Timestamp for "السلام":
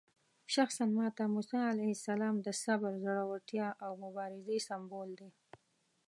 1.97-2.35